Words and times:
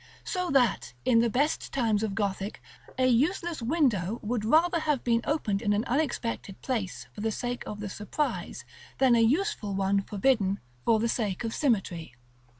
So 0.23 0.49
that, 0.49 0.93
in 1.05 1.19
the 1.19 1.29
best 1.29 1.71
times 1.71 2.01
of 2.01 2.15
Gothic, 2.15 2.59
a 2.97 3.05
useless 3.05 3.61
window 3.61 4.19
would 4.23 4.43
rather 4.43 4.79
have 4.79 5.03
been 5.03 5.21
opened 5.25 5.61
in 5.61 5.73
an 5.73 5.83
unexpected 5.85 6.59
place 6.63 7.05
for 7.13 7.21
the 7.21 7.31
sake 7.31 7.61
of 7.67 7.81
the 7.81 7.87
surprise, 7.87 8.65
than 8.97 9.13
a 9.13 9.19
useful 9.21 9.75
one 9.75 10.01
forbidden 10.01 10.59
for 10.85 10.99
the 10.99 11.07
sake 11.07 11.43
of 11.43 11.53
symmetry. 11.53 12.15